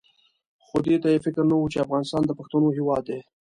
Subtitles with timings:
[0.65, 3.19] خو دې ته یې فکر نه وو چې افغانستان د پښتنو هېواد دی.